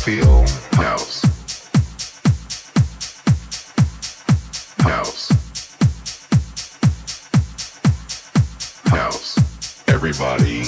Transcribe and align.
feel 0.00 0.46
house. 0.72 1.22
House. 4.78 5.28
House. 8.86 9.88
Everybody 9.88 10.62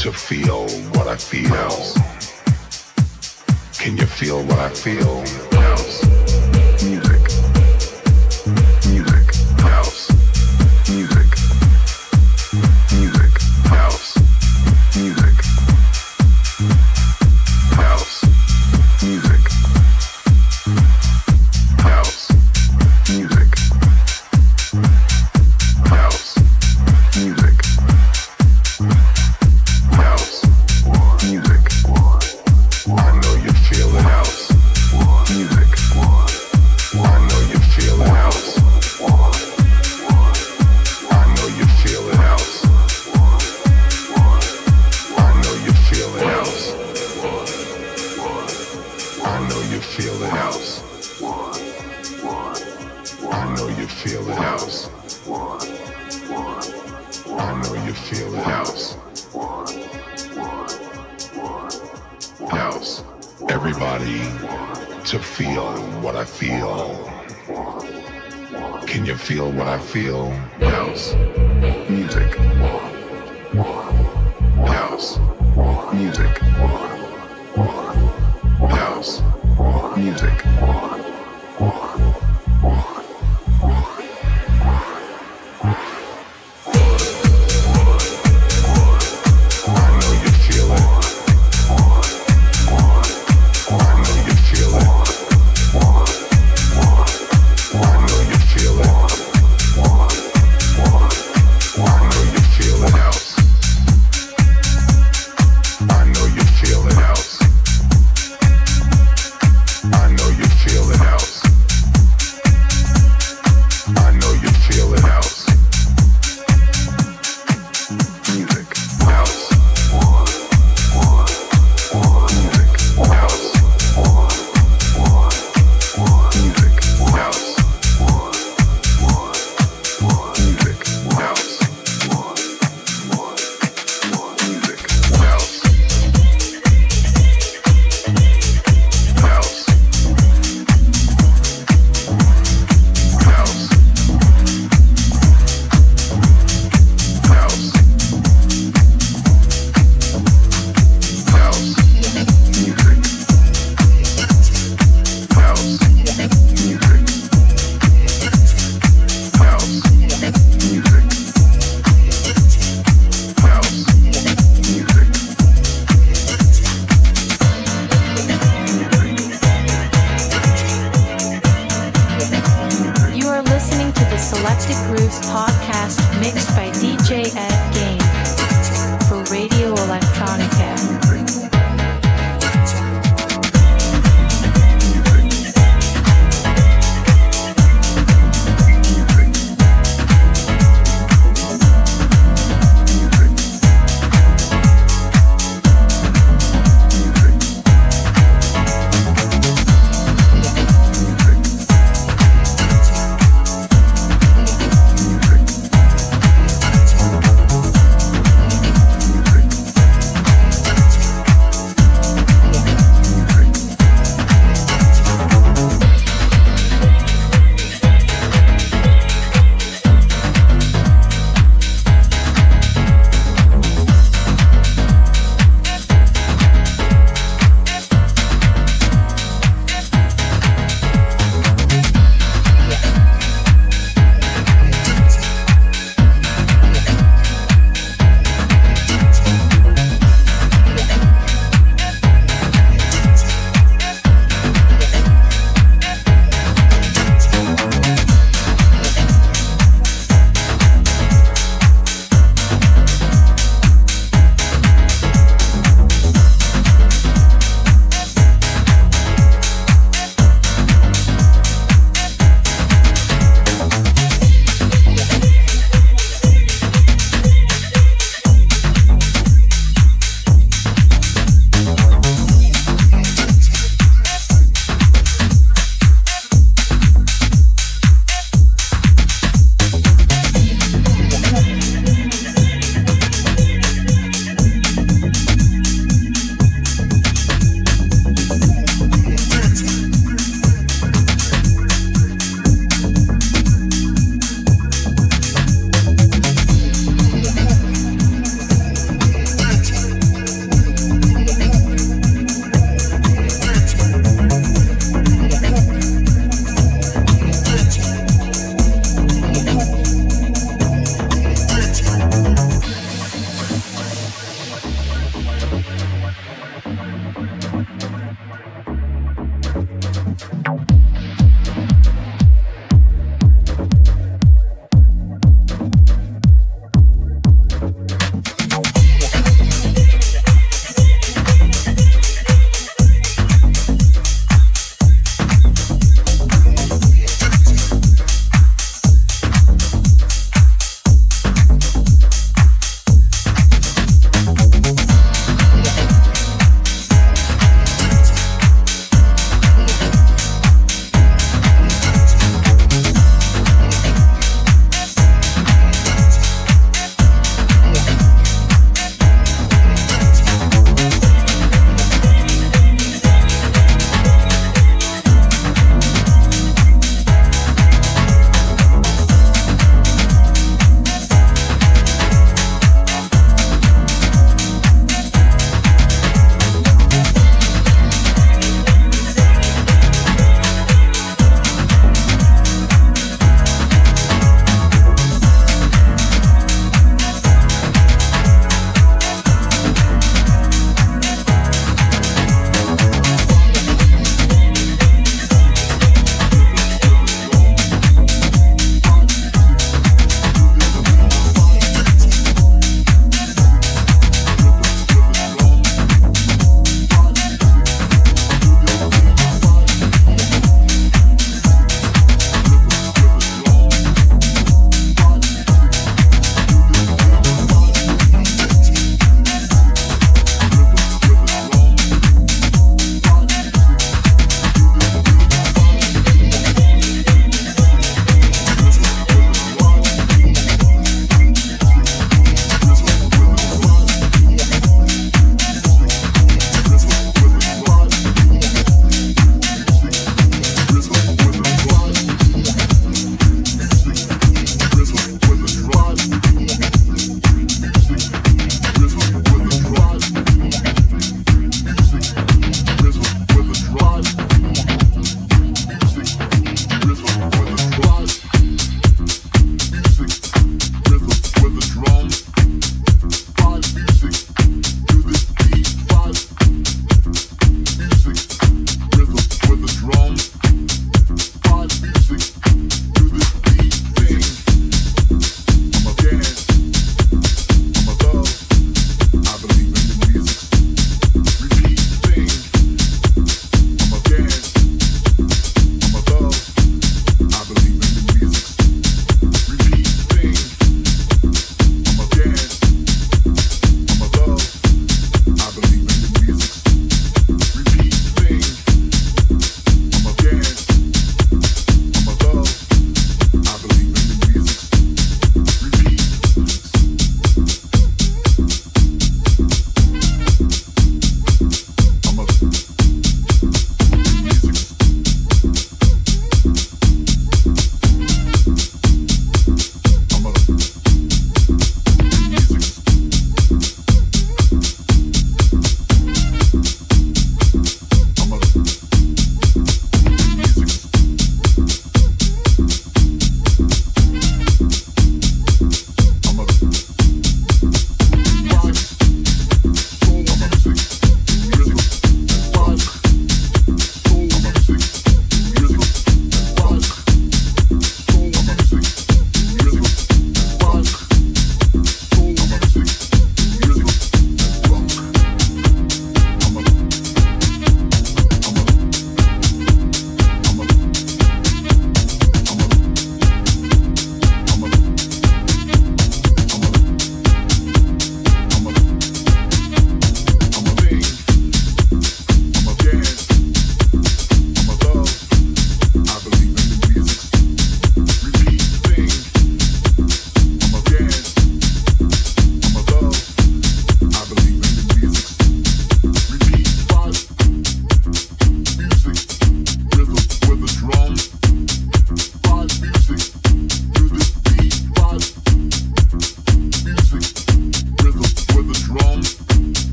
to 0.00 0.12
feel 0.12 0.68
what 0.92 1.08
I 1.08 1.16
feel. 1.16 1.48
Can 3.78 3.96
you 3.96 4.04
feel 4.04 4.44
what 4.44 4.58
I 4.58 4.68
feel? 4.68 5.61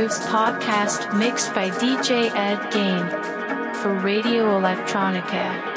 Grooves 0.00 0.20
podcast 0.20 1.14
mixed 1.14 1.52
by 1.52 1.68
DJ 1.68 2.30
Ed 2.34 2.70
Gain 2.72 3.06
for 3.82 3.92
Radio 4.02 4.58
Electronica. 4.58 5.69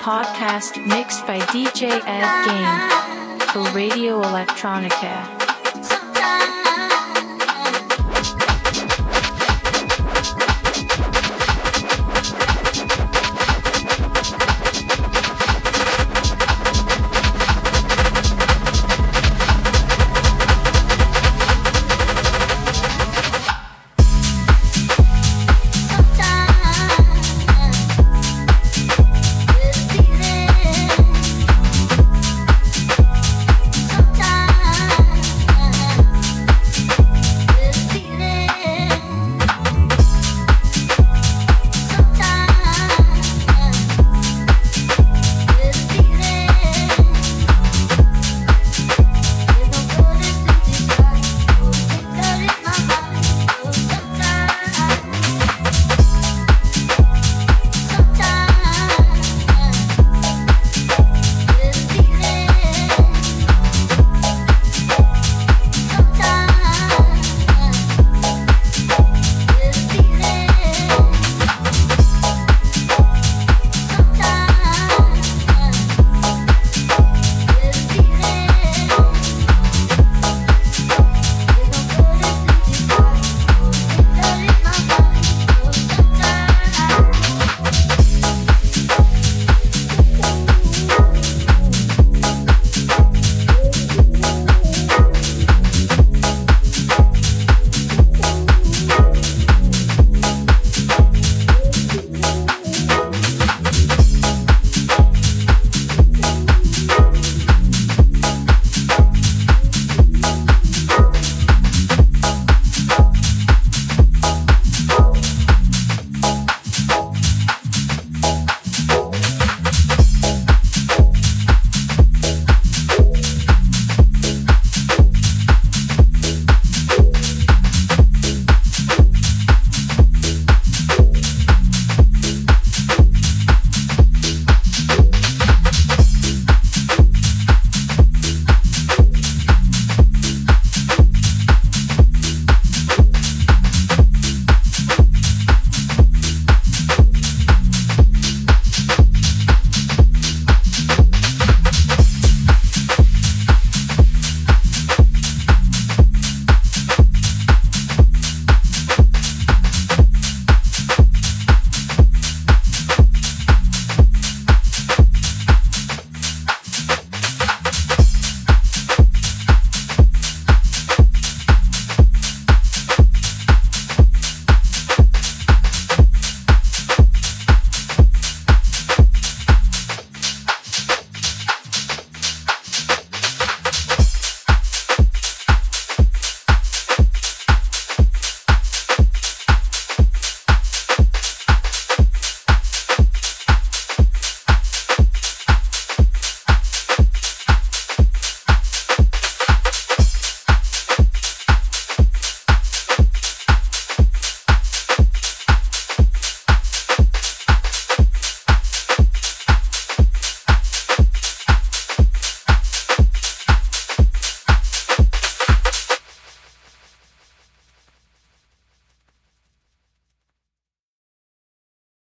Podcast 0.00 0.84
mixed 0.86 1.26
by 1.26 1.38
DJ 1.38 2.00
Ed 2.04 2.44
Gain 2.46 3.40
for 3.48 3.62
Radio 3.76 4.20
Electronica. 4.22 5.41